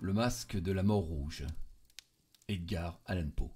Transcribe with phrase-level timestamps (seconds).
[0.00, 1.44] Le masque de la mort rouge.
[2.46, 3.50] Edgar Allan Poe.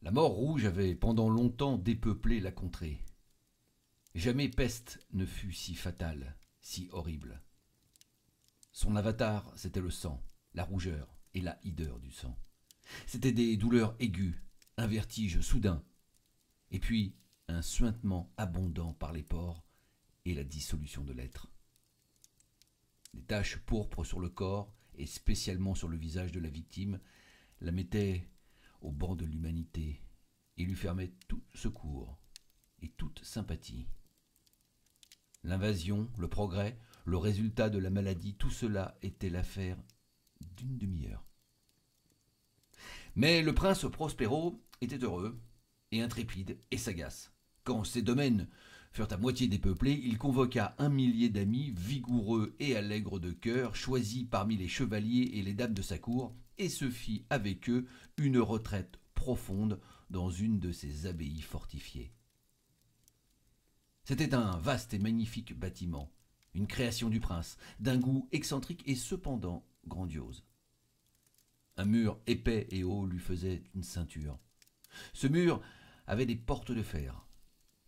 [0.00, 3.04] La mort rouge avait pendant longtemps dépeuplé la contrée.
[4.14, 7.42] Jamais peste ne fut si fatale, si horrible.
[8.72, 10.24] Son avatar, c'était le sang,
[10.54, 12.34] la rougeur et la hideur du sang.
[13.06, 14.36] C'étaient des douleurs aiguës,
[14.78, 15.84] un vertige soudain,
[16.70, 17.14] et puis
[17.48, 19.66] un suintement abondant par les pores
[20.24, 21.50] et la dissolution de l'être.
[23.16, 27.00] Les taches pourpres sur le corps, et spécialement sur le visage de la victime,
[27.62, 28.28] la mettaient
[28.82, 30.02] au banc de l'humanité
[30.58, 32.18] et lui fermaient tout secours
[32.82, 33.86] et toute sympathie.
[35.44, 39.78] L'invasion, le progrès, le résultat de la maladie, tout cela était l'affaire
[40.58, 41.24] d'une demi-heure.
[43.14, 45.40] Mais le prince Prospero était heureux,
[45.90, 47.32] et intrépide, et sagace.
[47.64, 48.46] Quand ses domaines
[48.96, 54.24] furent à moitié dépeuplés, il convoqua un millier d'amis vigoureux et allègres de cœur, choisis
[54.24, 57.86] parmi les chevaliers et les dames de sa cour, et se fit avec eux
[58.16, 62.10] une retraite profonde dans une de ses abbayes fortifiées.
[64.04, 66.10] C'était un vaste et magnifique bâtiment,
[66.54, 70.42] une création du prince, d'un goût excentrique et cependant grandiose.
[71.76, 74.38] Un mur épais et haut lui faisait une ceinture.
[75.12, 75.60] Ce mur
[76.06, 77.25] avait des portes de fer,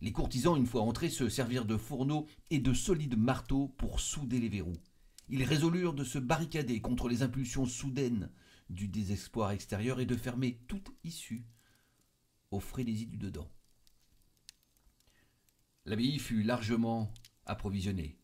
[0.01, 4.39] les courtisans, une fois entrés, se servirent de fourneaux et de solides marteaux pour souder
[4.39, 4.77] les verrous.
[5.27, 8.31] Ils résolurent de se barricader contre les impulsions soudaines
[8.69, 11.45] du désespoir extérieur et de fermer toute issue
[12.51, 13.49] aux frénésies du dedans.
[15.85, 17.11] L'abbaye fut largement
[17.45, 18.17] approvisionnée.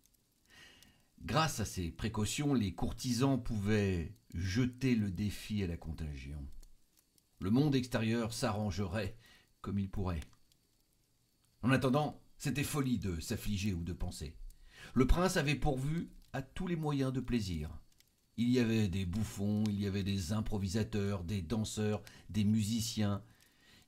[1.22, 6.46] Grâce à ces précautions, les courtisans pouvaient jeter le défi à la contagion.
[7.40, 9.18] Le monde extérieur s'arrangerait
[9.62, 10.22] comme il pourrait.
[11.66, 14.36] En attendant, c'était folie de s'affliger ou de penser.
[14.94, 17.72] Le prince avait pourvu à tous les moyens de plaisir.
[18.38, 23.24] Il y avait des bouffons, il y avait des improvisateurs, des danseurs, des musiciens,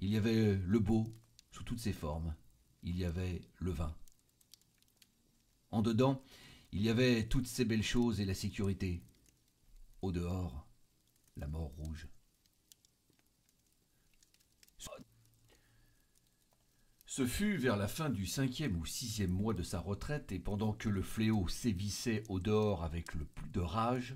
[0.01, 1.05] il y avait le beau
[1.51, 2.33] sous toutes ses formes,
[2.81, 3.95] il y avait le vin.
[5.69, 6.23] En dedans,
[6.71, 9.03] il y avait toutes ces belles choses et la sécurité.
[10.01, 10.67] Au dehors,
[11.35, 12.07] la mort rouge.
[17.17, 20.71] Ce fut vers la fin du cinquième ou sixième mois de sa retraite, et pendant
[20.71, 24.15] que le fléau sévissait au dehors avec le plus de rage,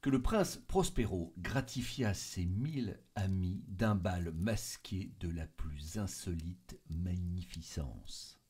[0.00, 6.76] que le prince Prospero gratifia ses mille amis d'un bal masqué de la plus insolite
[6.90, 8.40] magnificence.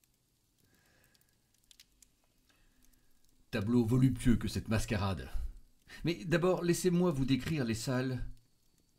[3.51, 5.29] Tableau voluptueux que cette mascarade.
[6.05, 8.25] Mais d'abord, laissez-moi vous décrire les salles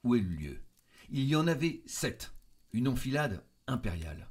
[0.03, 0.61] où est le lieu.
[1.09, 2.35] Il y en avait sept,
[2.71, 4.27] une enfilade impériale.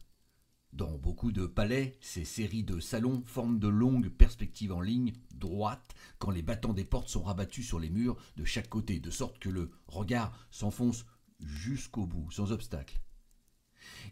[0.75, 5.95] Dans beaucoup de palais, ces séries de salons forment de longues perspectives en ligne, droites,
[6.19, 9.39] quand les battants des portes sont rabattus sur les murs de chaque côté, de sorte
[9.39, 11.07] que le regard s'enfonce
[11.39, 12.99] jusqu'au bout, sans obstacle.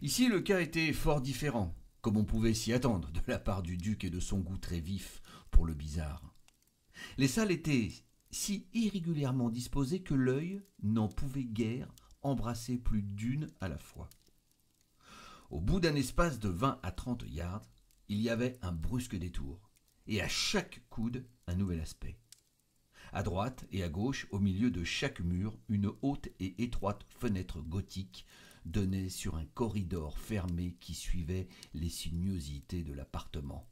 [0.01, 3.75] Ici, le cas était fort différent, comme on pouvait s'y attendre de la part du
[3.75, 5.21] duc et de son goût très vif
[5.51, 6.33] pour le bizarre.
[7.17, 7.91] Les salles étaient
[8.31, 14.09] si irrégulièrement disposées que l'œil n'en pouvait guère embrasser plus d'une à la fois.
[15.53, 17.69] Au bout d'un espace de 20 à 30 yards,
[18.07, 19.69] il y avait un brusque détour,
[20.07, 22.17] et à chaque coude un nouvel aspect.
[23.11, 27.61] À droite et à gauche, au milieu de chaque mur, une haute et étroite fenêtre
[27.61, 28.25] gothique
[28.65, 33.69] donnait sur un corridor fermé qui suivait les sinuosités de l'appartement.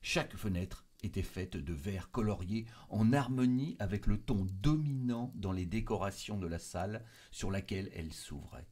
[0.00, 5.66] Chaque fenêtre était faite de verre colorié en harmonie avec le ton dominant dans les
[5.66, 8.66] décorations de la salle sur laquelle elle s'ouvrait.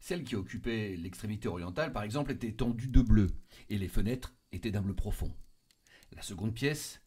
[0.00, 3.28] Celle qui occupait l'extrémité orientale, par exemple, était tendue de bleu,
[3.68, 5.32] et les fenêtres étaient d'un bleu profond.
[6.12, 7.00] La seconde pièce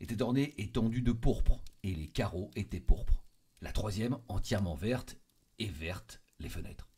[0.00, 3.24] était ornée et tendue de pourpre, et les carreaux étaient pourpres.
[3.60, 5.18] La troisième, entièrement verte,
[5.58, 6.88] et verte les fenêtres.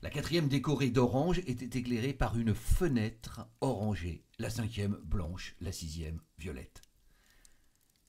[0.00, 4.24] La quatrième, décorée d'orange, était éclairée par une fenêtre orangée.
[4.38, 5.56] La cinquième, blanche.
[5.60, 6.82] La sixième, violette.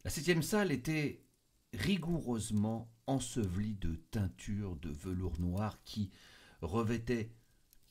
[0.03, 1.25] La septième salle était
[1.73, 6.11] rigoureusement ensevelie de teintures de velours noir qui,
[6.61, 7.31] revêtait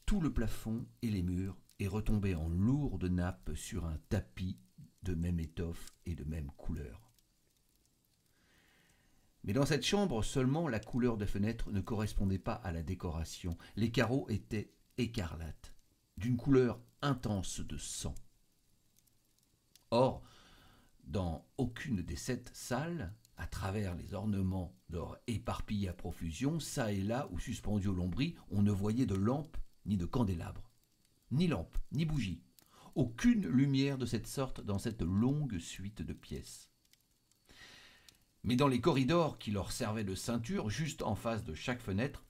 [0.07, 4.59] tout le plafond et les murs et retombait en lourde nappe sur un tapis
[5.03, 7.13] de même étoffe et de même couleur.
[9.45, 13.57] Mais dans cette chambre seulement la couleur des fenêtres ne correspondait pas à la décoration.
[13.77, 15.75] Les carreaux étaient écarlates,
[16.17, 18.15] d'une couleur intense de sang.
[19.91, 20.23] Or,
[21.05, 27.01] dans aucune des sept salles, à travers les ornements d'or éparpillés à profusion, çà et
[27.01, 29.57] là ou suspendus au lombris, on ne voyait de lampe
[29.87, 30.71] ni de candélabre.
[31.31, 32.43] Ni lampe, ni bougie.
[32.95, 36.69] aucune lumière de cette sorte dans cette longue suite de pièces.
[38.43, 42.25] Mais dans les corridors qui leur servaient de ceinture, juste en face de chaque fenêtre,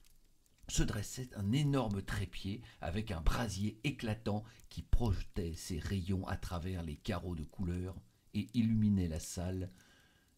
[0.67, 6.83] se dressait un énorme trépied avec un brasier éclatant qui projetait ses rayons à travers
[6.83, 7.95] les carreaux de couleur
[8.35, 9.71] et illuminait la salle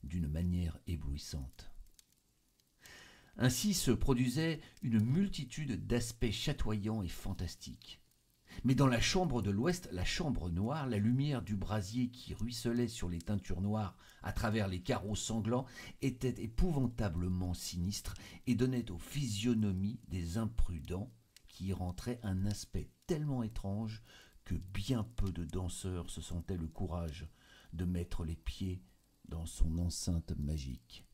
[0.03, 1.71] d'une manière éblouissante.
[3.38, 8.01] Ainsi se produisait une multitude d'aspects chatoyants et fantastiques.
[8.63, 12.88] Mais dans la chambre de l'ouest, la chambre noire, la lumière du brasier qui ruisselait
[12.88, 15.65] sur les teintures noires à travers les carreaux sanglants
[16.01, 18.13] était épouvantablement sinistre
[18.48, 21.12] et donnait aux physionomies des imprudents
[21.48, 24.03] qui y rentraient un aspect tellement étrange
[24.44, 27.27] que bien peu de danseurs se sentaient le courage
[27.74, 28.83] de mettre les pieds
[29.26, 31.06] dans son enceinte magique.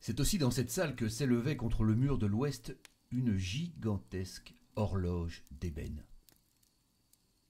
[0.00, 2.76] C'est aussi dans cette salle que s'élevait contre le mur de l'ouest
[3.10, 6.04] une gigantesque horloge d'ébène.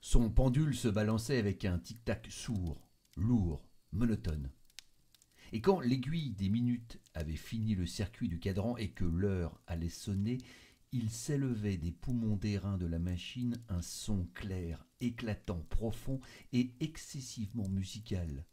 [0.01, 4.51] Son pendule se balançait avec un tic-tac sourd, lourd, monotone.
[5.53, 9.89] Et quand l'aiguille des minutes avait fini le circuit du cadran et que l'heure allait
[9.89, 10.39] sonner,
[10.93, 16.21] il s'élevait des poumons d'airain de la machine un son clair, éclatant, profond
[16.53, 18.45] et excessivement musical,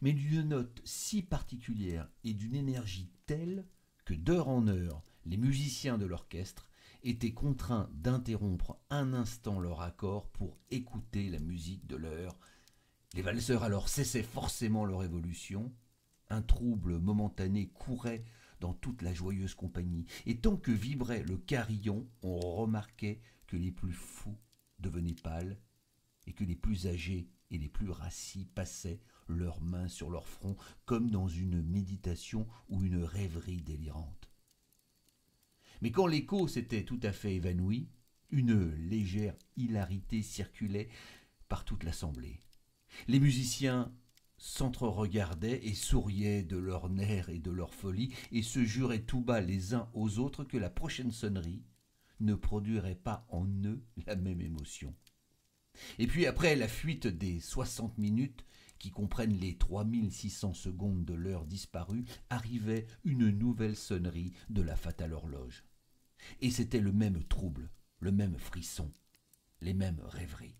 [0.00, 3.64] mais d'une note si particulière et d'une énergie telle
[4.04, 6.68] que d'heure en heure les musiciens de l'orchestre
[7.04, 12.38] étaient contraints d'interrompre un instant leur accord pour écouter la musique de l'heure.
[13.14, 13.62] Les valseurs.
[13.62, 15.72] Alors cessaient forcément leur évolution,
[16.30, 18.24] un trouble momentané courait
[18.60, 23.72] dans toute la joyeuse compagnie, et tant que vibrait le carillon, on remarquait que les
[23.72, 24.38] plus fous
[24.78, 25.58] devenaient pâles,
[26.26, 30.56] et que les plus âgés et les plus rassis passaient leurs mains sur leur front
[30.84, 34.30] comme dans une méditation ou une rêverie délirante.
[35.80, 37.88] Mais quand l'écho s'était tout à fait évanoui,
[38.30, 40.88] une légère hilarité circulait
[41.48, 42.40] par toute l'assemblée.
[43.08, 43.92] Les musiciens
[44.38, 49.40] s'entre-regardaient et souriaient de leur nerfs et de leur folie, et se juraient tout bas
[49.40, 51.62] les uns aux autres que la prochaine sonnerie
[52.20, 54.94] ne produirait pas en eux la même émotion.
[55.98, 58.44] Et puis après la fuite des soixante minutes,
[58.78, 65.12] qui comprennent les 3600 secondes de l'heure disparue, arrivait une nouvelle sonnerie de la fatale
[65.12, 65.64] horloge.
[66.40, 67.70] Et c'était le même trouble,
[68.00, 68.92] le même frisson,
[69.60, 70.56] les mêmes rêveries.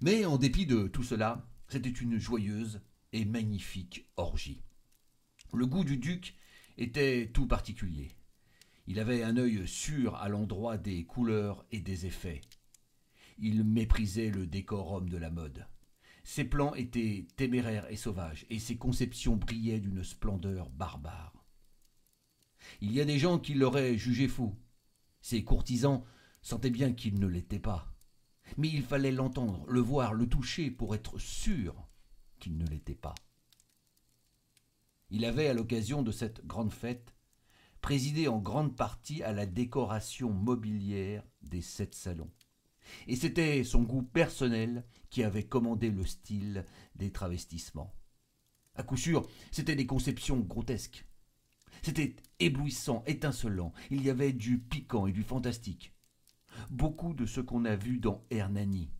[0.00, 2.80] Mais en dépit de tout cela, c'était une joyeuse
[3.12, 4.62] et magnifique orgie.
[5.52, 6.34] Le goût du duc
[6.78, 8.10] était tout particulier.
[8.86, 12.40] Il avait un œil sûr à l'endroit des couleurs et des effets.
[13.38, 15.66] Il méprisait le décorum de la mode.
[16.24, 21.44] Ses plans étaient téméraires et sauvages, et ses conceptions brillaient d'une splendeur barbare.
[22.80, 24.56] Il y a des gens qui l'auraient jugé fou.
[25.20, 26.04] Ses courtisans
[26.42, 27.94] sentaient bien qu'il ne l'était pas.
[28.56, 31.74] Mais il fallait l'entendre, le voir, le toucher pour être sûr
[32.38, 33.14] qu'il ne l'était pas.
[35.10, 37.14] Il avait, à l'occasion de cette grande fête,
[37.80, 42.30] présidé en grande partie à la décoration mobilière des sept salons.
[43.06, 46.64] Et c'était son goût personnel qui avait commandé le style
[46.94, 47.94] des travestissements.
[48.74, 51.06] À coup sûr, c'étaient des conceptions grotesques,
[51.82, 53.72] c'était éblouissant, étincelant.
[53.90, 55.94] Il y avait du piquant et du fantastique.
[56.70, 58.90] Beaucoup de ce qu'on a vu dans Hernani.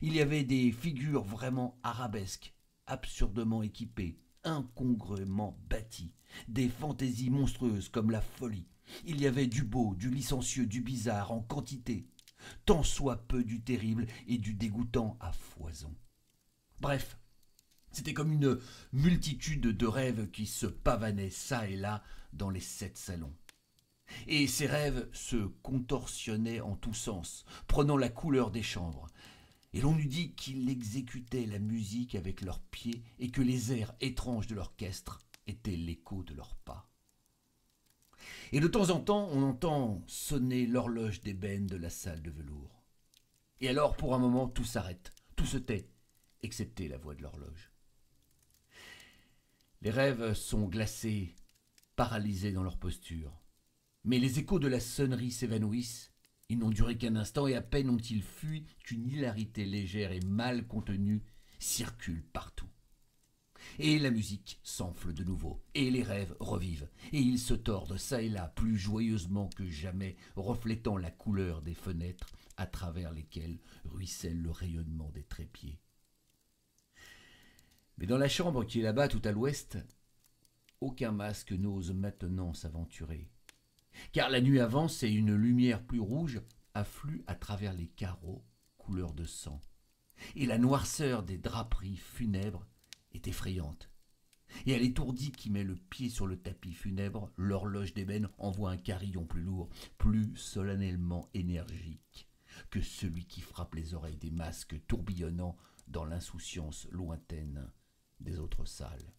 [0.00, 2.54] Il y avait des figures vraiment arabesques,
[2.86, 6.12] absurdement équipées, incongruement bâties,
[6.48, 8.66] des fantaisies monstrueuses comme la folie.
[9.04, 12.06] Il y avait du beau, du licencieux, du bizarre en quantité,
[12.64, 15.94] tant soit peu du terrible et du dégoûtant à foison.
[16.80, 17.16] Bref,
[17.92, 18.58] c'était comme une
[18.92, 23.34] multitude de rêves qui se pavanaient çà et là dans les sept salons.
[24.26, 29.06] Et ces rêves se contorsionnaient en tous sens, prenant la couleur des chambres.
[29.74, 33.94] Et l'on eût dit qu'ils exécutaient la musique avec leurs pieds et que les airs
[34.00, 36.91] étranges de l'orchestre étaient l'écho de leurs pas.
[38.52, 42.82] Et de temps en temps, on entend sonner l'horloge d'ébène de la salle de velours.
[43.60, 45.88] Et alors, pour un moment, tout s'arrête, tout se tait,
[46.42, 47.70] excepté la voix de l'horloge.
[49.82, 51.34] Les rêves sont glacés,
[51.96, 53.42] paralysés dans leur posture.
[54.04, 56.12] Mais les échos de la sonnerie s'évanouissent.
[56.48, 60.66] Ils n'ont duré qu'un instant et à peine ont-ils fui qu'une hilarité légère et mal
[60.66, 61.22] contenue
[61.58, 62.71] circule partout.
[63.78, 68.22] Et la musique s'enfle de nouveau, et les rêves revivent, et ils se tordent çà
[68.22, 74.40] et là plus joyeusement que jamais, reflétant la couleur des fenêtres à travers lesquelles ruisselle
[74.40, 75.80] le rayonnement des trépieds.
[77.98, 79.78] Mais dans la chambre qui est là-bas tout à l'ouest,
[80.80, 83.28] aucun masque n'ose maintenant s'aventurer.
[84.12, 86.40] Car la nuit avance et une lumière plus rouge
[86.74, 88.44] afflue à travers les carreaux
[88.82, 89.60] couleur de sang,
[90.34, 92.66] et la noirceur des draperies funèbres
[93.14, 93.90] est effrayante.
[94.66, 98.76] Et à l'étourdi qui met le pied sur le tapis funèbre, l'horloge d'ébène envoie un
[98.76, 102.28] carillon plus lourd, plus solennellement énergique
[102.70, 105.56] que celui qui frappe les oreilles des masques tourbillonnant
[105.88, 107.70] dans l'insouciance lointaine
[108.20, 109.12] des autres salles.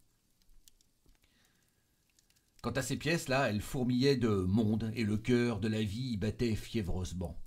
[2.61, 6.17] Quant à ces pièces-là, elles fourmillaient de monde, et le cœur de la vie y
[6.17, 7.37] battait fiévreusement.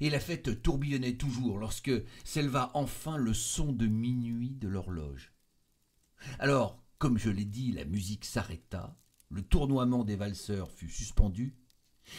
[0.00, 1.90] Et la fête tourbillonnait toujours lorsque
[2.22, 5.31] s'éleva enfin le son de minuit de l'horloge.
[6.38, 8.96] Alors, comme je l'ai dit, la musique s'arrêta,
[9.28, 11.56] le tournoiement des valseurs fut suspendu,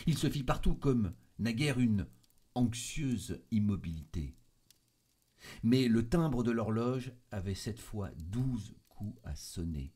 [0.07, 2.07] il se fit partout comme naguère une
[2.55, 4.35] anxieuse immobilité.
[5.61, 9.93] Mais le timbre de l'horloge avait cette fois douze coups à sonner.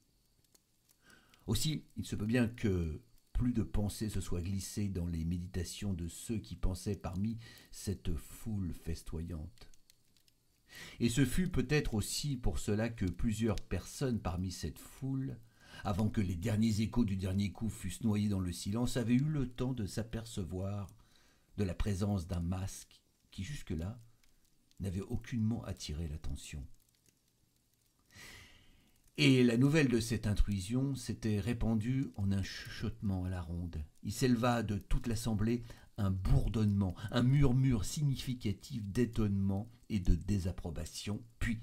[1.46, 5.94] Aussi, il se peut bien que plus de pensées se soient glissées dans les méditations
[5.94, 7.38] de ceux qui pensaient parmi
[7.72, 9.67] cette foule festoyante.
[11.00, 15.38] Et ce fut peut-être aussi pour cela que plusieurs personnes parmi cette foule,
[15.84, 19.30] avant que les derniers échos du dernier coup fussent noyés dans le silence, avaient eu
[19.30, 20.88] le temps de s'apercevoir
[21.58, 24.00] de la présence d'un masque qui jusque-là
[24.80, 26.66] n'avait aucunement attiré l'attention.
[29.20, 33.84] Et la nouvelle de cette intrusion s'était répandue en un chuchotement à la ronde.
[34.04, 35.64] Il s'éleva de toute l'assemblée
[35.98, 41.60] un bourdonnement, un murmure significatif d'étonnement et de désapprobation, puis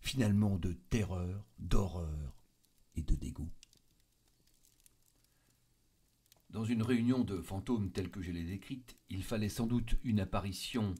[0.00, 2.44] finalement de terreur, d'horreur
[2.96, 3.50] et de dégoût.
[6.50, 10.20] Dans une réunion de fantômes telle que je l'ai décrite, il fallait sans doute une
[10.20, 10.94] apparition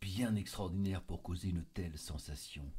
[0.00, 2.70] bien extraordinaire pour causer une telle sensation.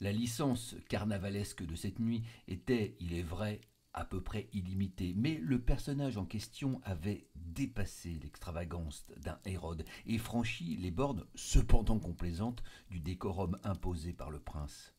[0.00, 3.60] La licence carnavalesque de cette nuit était, il est vrai,
[3.96, 10.18] à peu près illimitée, mais le personnage en question avait dépassé l'extravagance d'un Hérode et
[10.18, 14.94] franchi les bornes, cependant complaisantes, du décorum imposé par le prince.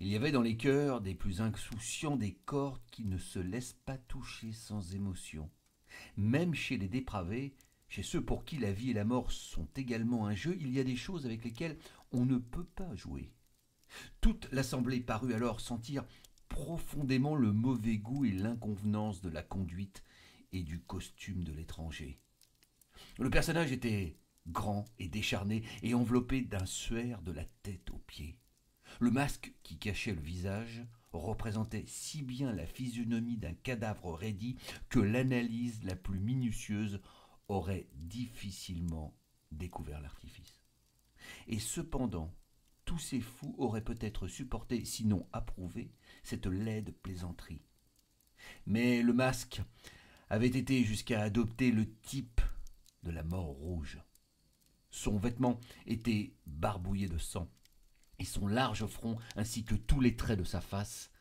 [0.00, 3.76] Il y avait dans les cœurs des plus insouciants des corps qui ne se laissent
[3.84, 5.50] pas toucher sans émotion.
[6.16, 7.54] Même chez les dépravés,
[7.88, 10.78] chez ceux pour qui la vie et la mort sont également un jeu, il y
[10.78, 11.78] a des choses avec lesquelles
[12.12, 13.32] on ne peut pas jouer.
[14.20, 16.04] Toute l'assemblée parut alors sentir
[16.50, 20.04] profondément le mauvais goût et l'inconvenance de la conduite
[20.52, 22.20] et du costume de l'étranger.
[23.18, 28.36] Le personnage était grand et décharné et enveloppé d'un suaire de la tête aux pieds.
[28.98, 34.56] Le masque qui cachait le visage représentait si bien la physionomie d'un cadavre raidi
[34.88, 37.00] que l'analyse la plus minutieuse
[37.48, 39.16] aurait difficilement
[39.50, 40.60] découvert l'artifice.
[41.46, 42.32] Et cependant,
[42.90, 45.92] tous ces fous auraient peut-être supporté, sinon approuvé,
[46.24, 47.62] cette laide plaisanterie.
[48.66, 49.62] Mais le masque
[50.28, 52.40] avait été jusqu'à adopter le type
[53.04, 54.00] de la mort rouge.
[54.90, 57.48] Son vêtement était barbouillé de sang,
[58.18, 61.12] et son large front ainsi que tous les traits de sa face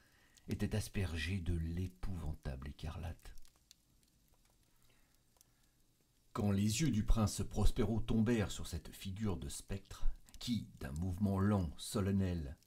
[0.47, 3.35] étaient aspergés de l'épouvantable écarlate.
[6.33, 10.07] Quand les yeux du prince Prospero tombèrent sur cette figure de spectre,
[10.39, 12.57] qui, d'un mouvement lent, solennel,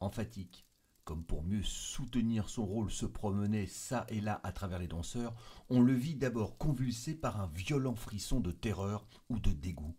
[0.00, 0.66] emphatique,
[1.04, 5.34] comme pour mieux soutenir son rôle, se promenait çà et là à travers les danseurs,
[5.68, 9.96] on le vit d'abord convulsé par un violent frisson de terreur ou de dégoût.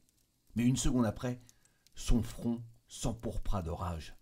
[0.55, 1.41] Mais une seconde après,
[1.95, 4.15] son front s'empourpra de rage.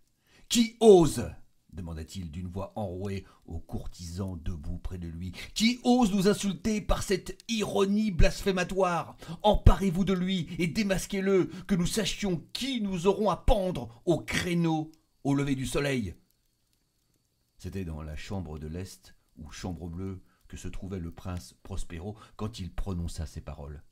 [0.48, 1.30] Qui ose
[1.72, 5.32] demanda-t-il d'une voix enrouée aux courtisans debout près de lui.
[5.54, 9.16] Qui ose nous insulter par cette ironie blasphématoire?
[9.42, 14.90] Emparez-vous de lui et démasquez-le, que nous sachions qui nous aurons à pendre au créneau
[15.24, 16.14] au lever du soleil.
[17.58, 22.16] C'était dans la chambre de l'Est, ou chambre bleue, que se trouvait le prince Prospero
[22.36, 23.82] quand il prononça ces paroles.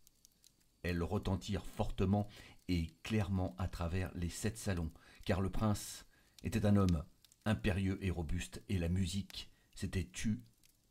[0.83, 2.29] Elles retentirent fortement
[2.69, 4.91] et clairement à travers les sept salons,
[5.25, 6.07] car le prince
[6.45, 7.05] était un homme
[7.49, 10.41] impérieux et robuste, et la musique s'était tue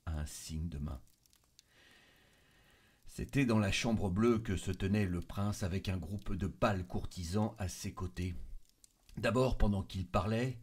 [0.06, 1.00] à un signe de main.
[3.06, 6.86] C'était dans la chambre bleue que se tenait le prince avec un groupe de pâles
[6.86, 8.36] courtisans à ses côtés.
[9.18, 10.60] D'abord, pendant qu'il parlait,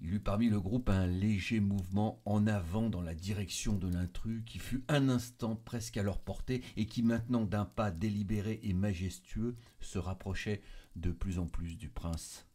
[0.00, 4.42] il eut parmi le groupe un léger mouvement en avant dans la direction de l'intrus
[4.44, 8.74] qui fut un instant presque à leur portée et qui maintenant d'un pas délibéré et
[8.74, 10.62] majestueux se rapprochait
[10.96, 12.46] de plus en plus du prince.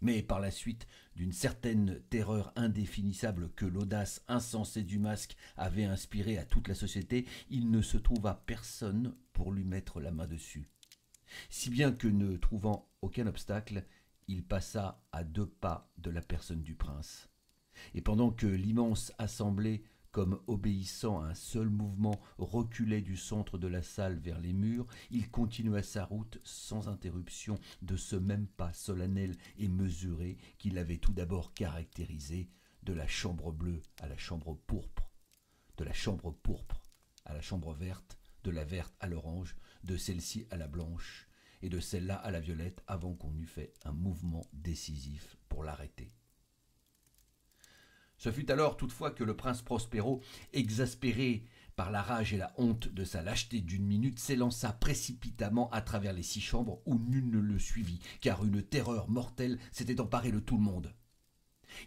[0.00, 6.38] Mais par la suite, d'une certaine terreur indéfinissable que l'audace insensée du masque avait inspirée
[6.38, 10.68] à toute la société, il ne se trouva personne pour lui mettre la main dessus.
[11.48, 13.84] Si bien que ne trouvant aucun obstacle,
[14.28, 17.28] il passa à deux pas de la personne du prince.
[17.94, 19.84] Et pendant que l'immense assemblée
[20.16, 24.86] comme obéissant à un seul mouvement, reculait du centre de la salle vers les murs,
[25.10, 30.96] il continua sa route sans interruption de ce même pas solennel et mesuré qui l'avait
[30.96, 32.48] tout d'abord caractérisé
[32.82, 35.12] de la chambre bleue à la chambre pourpre,
[35.76, 36.80] de la chambre pourpre
[37.26, 39.54] à la chambre verte, de la verte à l'orange,
[39.84, 41.28] de celle-ci à la blanche,
[41.60, 46.10] et de celle-là à la violette avant qu'on eût fait un mouvement décisif pour l'arrêter.
[48.26, 50.20] Ce fut alors toutefois que le prince Prospero,
[50.52, 51.44] exaspéré
[51.76, 56.12] par la rage et la honte de sa lâcheté d'une minute, s'élança précipitamment à travers
[56.12, 60.40] les six chambres où nul ne le suivit, car une terreur mortelle s'était emparée de
[60.40, 60.92] tout le monde.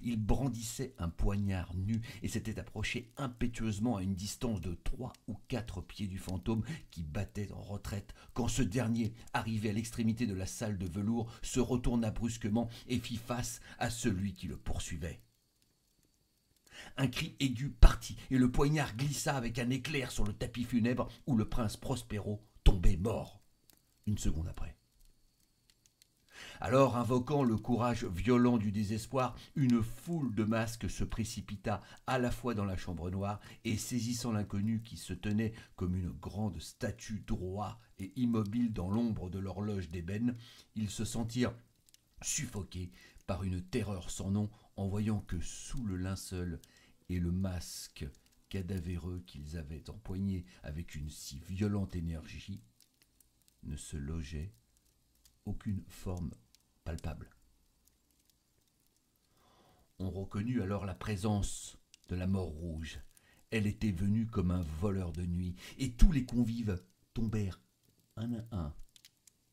[0.01, 5.35] Il brandissait un poignard nu et s'était approché impétueusement à une distance de trois ou
[5.49, 10.35] quatre pieds du fantôme qui battait en retraite, quand ce dernier, arrivé à l'extrémité de
[10.35, 15.19] la salle de velours, se retourna brusquement et fit face à celui qui le poursuivait.
[16.97, 21.07] Un cri aigu partit, et le poignard glissa avec un éclair sur le tapis funèbre
[21.27, 23.41] où le prince Prospero tombait mort.
[24.05, 24.75] Une seconde après.
[26.61, 32.31] Alors, invoquant le courage violent du désespoir, une foule de masques se précipita à la
[32.31, 37.23] fois dans la chambre noire et saisissant l'inconnu qui se tenait comme une grande statue
[37.25, 40.35] droit et immobile dans l'ombre de l'horloge d'ébène,
[40.75, 41.55] ils se sentirent
[42.21, 42.91] suffoqués
[43.25, 46.59] par une terreur sans nom en voyant que sous le linceul
[47.09, 48.07] et le masque
[48.49, 52.61] cadavéreux qu'ils avaient empoigné avec une si violente énergie
[53.63, 54.53] ne se logeait
[55.45, 56.31] aucune forme
[56.83, 57.29] palpable.
[59.99, 62.99] On reconnut alors la présence de la mort rouge.
[63.51, 66.81] Elle était venue comme un voleur de nuit, et tous les convives
[67.13, 67.59] tombèrent
[68.15, 68.75] un à un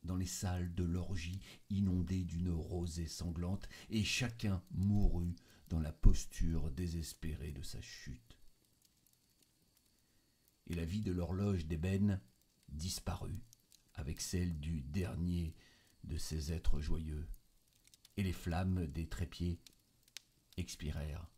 [0.05, 5.35] dans les salles de l'orgie inondées d'une rosée sanglante, et chacun mourut
[5.69, 8.39] dans la posture désespérée de sa chute.
[10.69, 12.21] Et la vie de l'horloge d'ébène
[12.69, 13.43] disparut
[13.95, 15.55] avec celle du dernier
[16.05, 17.27] de ces êtres joyeux,
[18.17, 19.61] et les flammes des trépieds
[20.57, 21.29] expirèrent,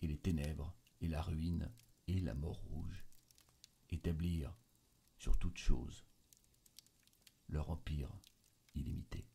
[0.00, 1.70] et les ténèbres, et la ruine,
[2.08, 3.04] et la mort rouge
[3.90, 4.56] établirent
[5.16, 6.04] sur toute chose
[7.48, 8.10] leur empire
[8.74, 9.26] illimité.